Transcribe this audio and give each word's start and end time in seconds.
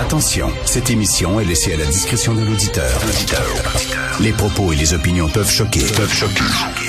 Attention, 0.00 0.50
cette 0.64 0.88
émission 0.88 1.38
est 1.40 1.44
laissée 1.44 1.74
à 1.74 1.76
la 1.76 1.84
discrétion 1.84 2.32
de 2.32 2.42
l'auditeur. 2.42 2.90
Les 4.18 4.32
propos 4.32 4.72
et 4.72 4.76
les 4.76 4.94
opinions 4.94 5.28
peuvent 5.28 5.50
choquer. 5.50 5.84
Peuvent 5.94 6.12
choquer. 6.12 6.42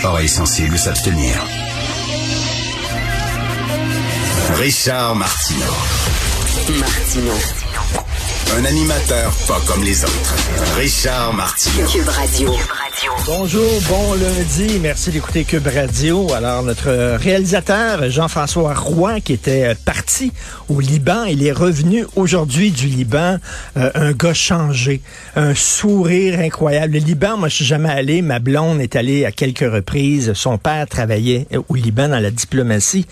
Oreilles 0.06 0.30
sensibles 0.30 0.80
s'abstenir. 0.80 1.36
Richard 4.56 5.16
Martineau. 5.16 5.74
Martino. 6.80 7.34
Un 8.58 8.66
animateur 8.66 9.34
pas 9.46 9.60
comme 9.68 9.84
les 9.84 10.04
autres. 10.06 10.36
Richard 10.78 11.34
Martineau. 11.34 11.88
Cube 11.88 12.08
Radio. 12.08 12.56
Bonjour, 13.26 13.68
bon 13.90 14.14
lundi. 14.14 14.78
Merci 14.80 15.10
d'écouter 15.10 15.44
Cube 15.44 15.66
Radio. 15.66 16.32
Alors, 16.34 16.62
notre 16.62 17.16
réalisateur, 17.18 18.12
Jean-François 18.12 18.76
Roy, 18.76 19.22
qui 19.22 19.34
était 19.34 19.74
parti 19.86 20.32
au 20.70 20.80
Liban, 20.80 21.24
il 21.24 21.44
est 21.44 21.52
revenu 21.52 22.06
aujourd'hui 22.16 22.70
du 22.70 22.86
Liban, 22.86 23.38
euh, 23.76 23.90
un 23.96 24.12
gars 24.12 24.36
changé, 24.36 25.02
un 25.36 25.56
sourire 25.56 26.40
incroyable. 26.40 26.94
Le 26.94 27.00
Liban, 27.00 27.38
moi, 27.38 27.48
je 27.48 27.56
suis 27.56 27.66
jamais 27.66 27.90
allé. 27.90 28.22
Ma 28.22 28.38
blonde 28.38 28.80
est 28.82 28.96
allée 28.96 29.26
à 29.26 29.32
quelques 29.32 29.60
reprises. 29.60 30.34
Son 30.34 30.60
père 30.60 30.86
travaillait 30.88 31.48
au 31.70 31.74
Liban 31.74 32.10
dans 32.10 32.20
la 32.20 32.30
diplomatie. 32.30 33.08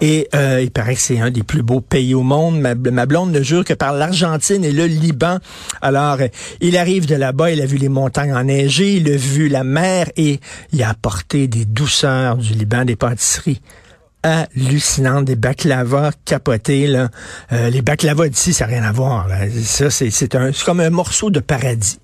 Et 0.00 0.26
euh, 0.34 0.60
il 0.62 0.70
paraît 0.70 0.94
que 0.94 1.00
c'est 1.02 1.20
un 1.20 1.30
des 1.30 1.42
plus 1.42 1.62
beaux 1.62 1.82
pays 1.82 2.14
au 2.14 2.22
monde. 2.22 2.60
Ma, 2.60 2.74
blonde 3.06 3.32
ne 3.32 3.42
jure 3.42 3.64
que 3.64 3.74
par 3.74 3.92
l'Argentine 3.92 4.64
et 4.64 4.72
le 4.72 4.86
Liban. 4.86 5.38
Alors, 5.82 6.18
il 6.62 6.78
arrive 6.78 7.04
de 7.04 7.14
là-bas, 7.14 7.50
il 7.50 7.60
a 7.60 7.66
vu 7.66 7.76
les 7.76 7.90
montagnes 7.90 8.34
enneigées, 8.34 8.94
il 8.94 9.12
a 9.12 9.16
vu 9.16 9.33
la 9.42 9.64
mer 9.64 10.10
et 10.16 10.40
il 10.72 10.82
a 10.82 10.90
apporté 10.90 11.46
des 11.48 11.64
douceurs 11.64 12.36
du 12.36 12.54
Liban, 12.54 12.84
des 12.84 12.96
pâtisseries 12.96 13.60
hallucinantes, 14.24 15.26
des 15.26 15.36
baklavas 15.36 16.12
capotés. 16.24 16.86
Là. 16.86 17.10
Euh, 17.52 17.70
les 17.70 17.82
baklavas 17.82 18.28
d'ici, 18.28 18.54
ça 18.54 18.66
n'a 18.66 18.72
rien 18.72 18.82
à 18.82 18.92
voir. 18.92 19.28
C'est, 19.60 20.36
comme 20.64 20.80
un 20.80 20.90
morceau 20.90 21.30
de 21.30 21.40
paradis. 21.40 22.00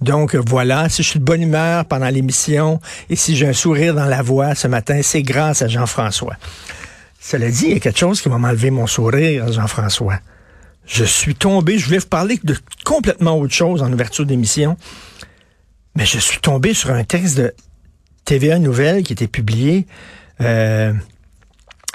Donc 0.00 0.34
voilà, 0.34 0.88
si 0.88 1.02
je 1.02 1.10
suis 1.10 1.18
de 1.18 1.24
bonne 1.24 1.42
humeur 1.42 1.84
pendant 1.86 2.08
l'émission 2.08 2.80
et 3.10 3.16
si 3.16 3.36
j'ai 3.36 3.48
un 3.48 3.52
sourire 3.52 3.94
dans 3.94 4.04
la 4.04 4.22
voix 4.22 4.54
ce 4.54 4.68
matin, 4.68 5.00
c'est 5.02 5.22
grâce 5.22 5.62
à 5.62 5.68
Jean-François. 5.68 6.36
Cela 7.20 7.50
dit, 7.50 7.66
il 7.66 7.72
y 7.72 7.76
a 7.76 7.80
quelque 7.80 7.98
chose 7.98 8.20
qui 8.20 8.28
m'a 8.28 8.36
enlevé 8.36 8.70
mon 8.70 8.86
sourire, 8.86 9.50
Jean-François. 9.50 10.18
Je 10.86 11.04
suis 11.04 11.34
tombé, 11.34 11.78
je 11.78 11.86
voulais 11.86 11.98
vous 11.98 12.06
parler 12.06 12.38
de 12.44 12.54
complètement 12.84 13.38
autre 13.38 13.54
chose 13.54 13.82
en 13.82 13.90
ouverture 13.90 14.26
d'émission, 14.26 14.76
mais 15.94 16.06
je 16.06 16.18
suis 16.18 16.40
tombé 16.40 16.74
sur 16.74 16.90
un 16.90 17.04
texte 17.04 17.36
de 17.36 17.54
TVA 18.24 18.58
Nouvelle 18.58 19.02
qui 19.02 19.12
était 19.12 19.28
publié 19.28 19.86
euh, 20.40 20.92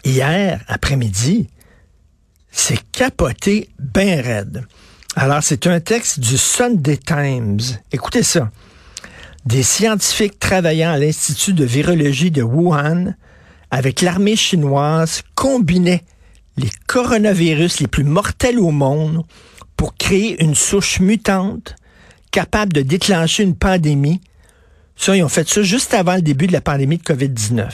hier 0.03 0.61
après-midi. 0.67 1.49
C'est 2.51 2.79
capoté 2.91 3.69
bien 3.79 4.21
raide. 4.21 4.65
Alors, 5.15 5.43
c'est 5.43 5.67
un 5.67 5.79
texte 5.79 6.19
du 6.19 6.37
Sunday 6.37 6.97
Times. 6.97 7.59
Écoutez 7.91 8.23
ça. 8.23 8.51
Des 9.45 9.63
scientifiques 9.63 10.39
travaillant 10.39 10.91
à 10.91 10.97
l'Institut 10.97 11.53
de 11.53 11.65
virologie 11.65 12.31
de 12.31 12.43
Wuhan 12.43 13.15
avec 13.71 14.01
l'armée 14.01 14.35
chinoise 14.35 15.23
combinaient 15.35 16.03
les 16.57 16.69
coronavirus 16.87 17.79
les 17.79 17.87
plus 17.87 18.03
mortels 18.03 18.59
au 18.59 18.71
monde 18.71 19.23
pour 19.77 19.95
créer 19.95 20.43
une 20.43 20.55
souche 20.55 20.99
mutante 20.99 21.75
capable 22.31 22.73
de 22.73 22.81
déclencher 22.81 23.43
une 23.43 23.55
pandémie. 23.55 24.21
Ça, 24.95 25.15
ils 25.15 25.23
ont 25.23 25.29
fait 25.29 25.47
ça 25.47 25.61
juste 25.63 25.93
avant 25.93 26.15
le 26.15 26.21
début 26.21 26.47
de 26.47 26.53
la 26.53 26.61
pandémie 26.61 26.97
de 26.97 27.03
COVID-19. 27.03 27.69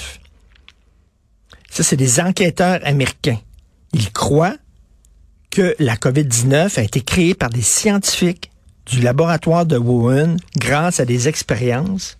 Ça, 1.70 1.84
c'est 1.84 1.98
des 1.98 2.20
enquêteurs 2.20 2.80
américains. 2.84 3.40
Ils 3.94 4.12
croient 4.12 4.56
que 5.52 5.76
la 5.80 5.96
COVID-19 5.96 6.80
a 6.80 6.84
été 6.84 7.02
créée 7.02 7.34
par 7.34 7.50
des 7.50 7.62
scientifiques 7.62 8.52
du 8.86 9.02
laboratoire 9.02 9.66
de 9.66 9.78
Wuhan 9.78 10.38
grâce 10.58 11.00
à 11.00 11.06
des 11.06 11.28
expériences. 11.28 12.18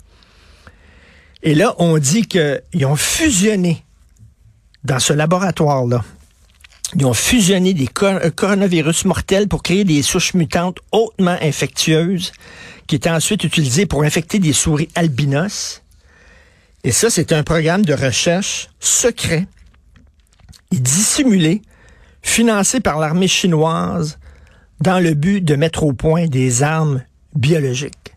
Et 1.44 1.54
là, 1.54 1.76
on 1.78 1.98
dit 1.98 2.28
qu'ils 2.28 2.86
ont 2.86 2.96
fusionné 2.96 3.84
dans 4.84 5.00
ce 5.00 5.14
laboratoire-là 5.14 6.04
ils 6.96 7.06
ont 7.06 7.14
fusionné 7.14 7.74
des 7.74 7.88
coronavirus 7.88 9.06
mortels 9.06 9.48
pour 9.48 9.64
créer 9.64 9.84
des 9.84 10.02
souches 10.02 10.34
mutantes 10.34 10.78
hautement 10.92 11.38
infectieuses 11.42 12.32
qui 12.88 12.96
étaient 12.96 13.10
ensuite 13.10 13.44
utilisées 13.44 13.86
pour 13.86 14.04
infecter 14.04 14.40
des 14.40 14.54
souris 14.54 14.88
albinos. 14.96 15.82
Et 16.84 16.92
ça, 16.92 17.10
c'est 17.10 17.34
un 17.34 17.44
programme 17.44 17.84
de 17.84 17.94
recherche 17.94 18.70
secret 18.80 19.48
et 20.72 20.80
dissimulé, 20.80 21.62
financé 22.22 22.80
par 22.80 23.00
l'armée 23.00 23.28
chinoise 23.28 24.18
dans 24.80 25.00
le 25.00 25.14
but 25.16 25.42
de 25.42 25.56
mettre 25.56 25.84
au 25.84 25.94
point 25.94 26.28
des 26.28 26.64
armes 26.64 27.04
biologiques. 27.36 28.14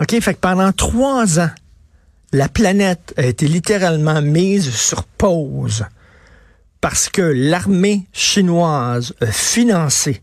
OK, 0.00 0.20
fait 0.20 0.34
que 0.34 0.40
pendant 0.40 0.72
trois 0.72 1.40
ans, 1.40 1.50
la 2.32 2.48
planète 2.48 3.14
a 3.16 3.24
été 3.26 3.48
littéralement 3.48 4.22
mise 4.22 4.70
sur 4.70 5.02
pause 5.04 5.84
parce 6.80 7.08
que 7.08 7.22
l'armée 7.22 8.06
chinoise 8.12 9.14
a 9.20 9.26
financé 9.26 10.22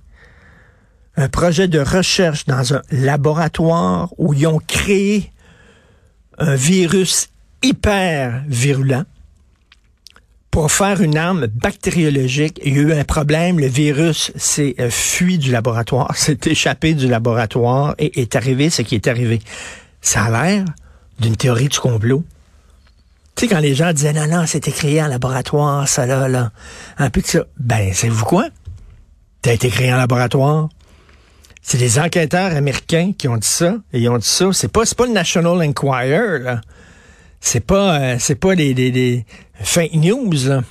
un 1.15 1.29
projet 1.29 1.67
de 1.67 1.79
recherche 1.79 2.45
dans 2.45 2.75
un 2.75 2.81
laboratoire 2.91 4.13
où 4.17 4.33
ils 4.33 4.47
ont 4.47 4.59
créé 4.59 5.31
un 6.37 6.55
virus 6.55 7.29
hyper 7.63 8.43
virulent 8.47 9.05
pour 10.51 10.71
faire 10.71 11.01
une 11.01 11.17
arme 11.17 11.47
bactériologique. 11.47 12.59
Il 12.63 12.75
y 12.75 12.79
a 12.79 12.81
eu 12.81 12.93
un 12.93 13.03
problème, 13.03 13.59
le 13.59 13.67
virus 13.67 14.31
s'est 14.35 14.75
euh, 14.79 14.89
fui 14.89 15.37
du 15.37 15.51
laboratoire, 15.51 16.15
s'est 16.15 16.39
échappé 16.45 16.93
du 16.93 17.07
laboratoire 17.07 17.95
et 17.99 18.21
est 18.21 18.35
arrivé 18.35 18.69
ce 18.69 18.81
qui 18.81 18.95
est 18.95 19.07
arrivé. 19.07 19.39
Ça 20.01 20.25
a 20.25 20.31
l'air 20.31 20.65
d'une 21.19 21.35
théorie 21.35 21.67
du 21.67 21.79
complot. 21.79 22.23
Tu 23.37 23.45
sais, 23.45 23.53
quand 23.53 23.59
les 23.59 23.75
gens 23.75 23.93
disaient, 23.93 24.13
non, 24.13 24.25
non, 24.25 24.47
c'était 24.47 24.71
créé 24.71 24.99
en 24.99 25.07
laboratoire, 25.07 25.87
ça 25.87 26.07
là, 26.07 26.27
là. 26.27 26.51
Un 26.97 27.11
peu 27.11 27.21
de 27.21 27.27
ça. 27.27 27.45
Ben, 27.59 27.93
savez-vous 27.93 28.25
quoi? 28.25 28.47
A 29.45 29.53
été 29.53 29.69
créé 29.69 29.93
en 29.93 29.97
laboratoire. 29.97 30.69
C'est 31.61 31.77
des 31.77 31.99
enquêteurs 31.99 32.55
américains 32.55 33.13
qui 33.15 33.27
ont 33.27 33.37
dit 33.37 33.47
ça. 33.47 33.75
Et 33.93 33.99
ils 33.99 34.09
ont 34.09 34.17
dit 34.17 34.27
ça. 34.27 34.49
C'est 34.53 34.71
pas, 34.71 34.81
pas 34.97 35.05
le 35.05 35.11
National 35.11 35.61
Enquirer, 35.61 36.39
là. 36.39 36.61
C'est 37.39 37.59
pas, 37.59 37.99
euh, 37.99 38.15
c'est 38.19 38.35
pas 38.35 38.55
fake 39.61 39.93
news. 39.93 40.63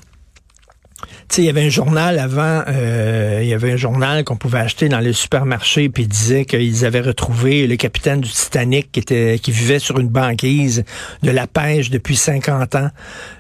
Sais, 1.29 1.43
il 1.43 1.47
y 1.47 1.49
avait 1.49 1.67
un 1.67 1.71
journal 1.71 2.19
avant, 2.19 2.63
euh, 2.69 3.41
il 3.43 3.49
y 3.49 3.53
avait 3.53 3.73
un 3.73 3.77
journal 3.77 4.25
qu'on 4.25 4.37
pouvait 4.37 4.61
acheter 4.61 4.89
dans 4.89 5.01
les 5.01 5.13
supermarchés, 5.13 5.89
puis 5.89 6.07
disait 6.07 6.45
qu'ils 6.45 6.87
avaient 6.87 7.01
retrouvé 7.01 7.67
le 7.67 7.77
capitaine 7.77 8.21
du 8.21 8.31
Titanic 8.31 8.93
qui 8.93 9.01
était 9.01 9.39
qui 9.43 9.51
vivait 9.51 9.81
sur 9.81 9.99
une 9.99 10.09
banquise 10.09 10.85
de 11.23 11.31
la 11.31 11.47
pêche 11.47 11.91
depuis 11.91 12.17
50 12.17 12.77
ans, 12.77 12.91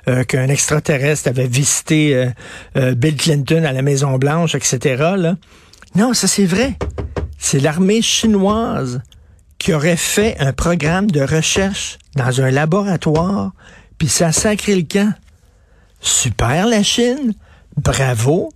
euh, 0.08 0.24
qu'un 0.24 0.48
extraterrestre 0.48 1.28
avait 1.28 1.46
visité 1.46 2.30
euh, 2.76 2.94
Bill 2.94 3.16
Clinton 3.16 3.64
à 3.64 3.72
la 3.72 3.82
Maison 3.82 4.18
Blanche, 4.18 4.54
etc. 4.54 5.14
Là. 5.16 5.36
Non, 5.94 6.12
ça 6.12 6.26
c'est 6.26 6.44
vrai. 6.44 6.74
C'est 7.38 7.60
l'armée 7.60 8.02
chinoise 8.02 9.00
qui 9.58 9.72
aurait 9.72 9.96
fait 9.96 10.36
un 10.40 10.52
programme 10.52 11.10
de 11.10 11.22
recherche 11.22 11.98
dans 12.16 12.40
un 12.40 12.50
laboratoire, 12.50 13.52
puis 13.96 14.08
ça 14.08 14.28
a 14.28 14.32
sacré 14.32 14.74
le 14.74 14.82
camp. 14.82 15.12
Super 16.00 16.66
la 16.66 16.82
Chine. 16.82 17.34
Bravo. 17.76 18.50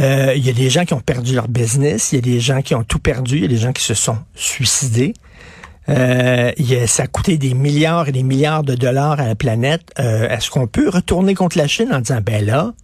Euh, 0.00 0.32
il 0.36 0.46
y 0.46 0.50
a 0.50 0.52
des 0.52 0.70
gens 0.70 0.84
qui 0.84 0.94
ont 0.94 1.00
perdu 1.00 1.34
leur 1.34 1.48
business, 1.48 2.12
il 2.12 2.16
y 2.16 2.18
a 2.18 2.22
des 2.22 2.40
gens 2.40 2.62
qui 2.62 2.74
ont 2.74 2.84
tout 2.84 3.00
perdu, 3.00 3.36
il 3.36 3.42
y 3.42 3.44
a 3.46 3.48
des 3.48 3.56
gens 3.56 3.72
qui 3.72 3.82
se 3.82 3.94
sont 3.94 4.18
suicidés. 4.34 5.12
Euh, 5.88 6.52
ça 6.86 7.04
a 7.04 7.06
coûté 7.06 7.36
des 7.38 7.54
milliards 7.54 8.08
et 8.08 8.12
des 8.12 8.22
milliards 8.22 8.62
de 8.62 8.74
dollars 8.74 9.18
à 9.18 9.26
la 9.26 9.34
planète. 9.34 9.82
Euh, 9.98 10.28
est-ce 10.28 10.50
qu'on 10.50 10.66
peut 10.66 10.88
retourner 10.88 11.34
contre 11.34 11.58
la 11.58 11.66
Chine 11.66 11.88
en 11.92 12.00
disant, 12.00 12.20
ben 12.22 12.44
là, 12.44 12.74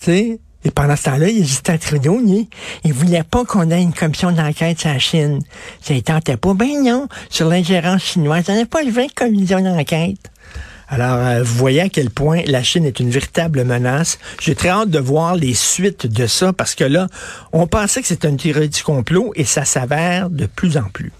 tu 0.00 0.06
sais, 0.06 0.40
et 0.64 0.70
pendant 0.70 0.96
ce 0.96 1.04
temps-là, 1.04 1.28
y 1.28 1.42
a 1.42 1.44
Justin 1.44 1.76
Trudeau, 1.76 2.20
il, 2.24 2.46
il 2.84 2.92
voulait 2.92 3.22
pas 3.22 3.44
qu'on 3.44 3.70
ait 3.70 3.82
une 3.82 3.92
commission 3.92 4.32
d'enquête 4.32 4.80
sur 4.80 4.88
la 4.88 4.98
Chine. 4.98 5.40
Ça 5.80 5.94
ne 5.94 6.00
tentait 6.00 6.38
pas. 6.38 6.54
Ben 6.54 6.82
non, 6.82 7.06
sur 7.28 7.48
l'ingérence 7.48 8.02
chinoise, 8.02 8.44
on 8.48 8.54
n'a 8.54 8.64
pas 8.66 8.82
levé 8.82 9.04
une 9.04 9.10
commission 9.10 9.60
d'enquête. 9.60 10.30
Alors, 10.88 11.16
euh, 11.18 11.42
voyez 11.42 11.80
à 11.80 11.88
quel 11.88 12.10
point 12.10 12.42
la 12.46 12.62
Chine 12.62 12.84
est 12.84 13.00
une 13.00 13.10
véritable 13.10 13.64
menace. 13.64 14.18
J'ai 14.40 14.54
très 14.54 14.68
hâte 14.68 14.90
de 14.90 14.98
voir 14.98 15.34
les 15.36 15.54
suites 15.54 16.06
de 16.06 16.26
ça 16.26 16.52
parce 16.52 16.74
que 16.74 16.84
là, 16.84 17.06
on 17.52 17.66
pensait 17.66 18.02
que 18.02 18.08
c'était 18.08 18.28
une 18.28 18.36
théorie 18.36 18.68
du 18.68 18.82
complot 18.82 19.32
et 19.34 19.44
ça 19.44 19.64
s'avère 19.64 20.30
de 20.30 20.46
plus 20.46 20.76
en 20.76 20.84
plus. 20.84 21.12